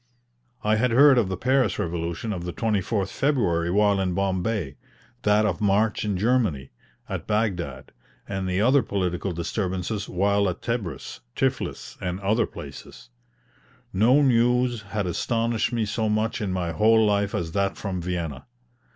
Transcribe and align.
I 0.63 0.77
had 0.77 0.89
heard 0.89 1.19
of 1.19 1.29
the 1.29 1.37
Paris 1.37 1.77
revolution 1.77 2.33
of 2.33 2.43
the 2.43 2.53
24th 2.53 3.09
February 3.11 3.69
while 3.69 3.99
in 3.99 4.15
Bombay; 4.15 4.75
that 5.21 5.45
of 5.45 5.61
March 5.61 6.03
in 6.03 6.17
Germany, 6.17 6.71
at 7.07 7.27
Baghdad; 7.27 7.91
and 8.27 8.47
the 8.49 8.59
other 8.61 8.81
political 8.81 9.31
disturbances 9.31 10.09
while 10.09 10.49
at 10.49 10.63
Tebris, 10.63 11.19
Tiflis, 11.35 11.97
and 12.01 12.19
other 12.21 12.47
places. 12.47 13.09
No 13.93 14.23
news 14.23 14.81
had 14.81 15.05
astonished 15.05 15.71
me 15.71 15.85
so 15.85 16.09
much 16.09 16.41
in 16.41 16.51
my 16.51 16.71
whole 16.71 17.05
life 17.05 17.35
as 17.35 17.51
that 17.51 17.77
from 17.77 18.01
Vienna. 18.01 18.47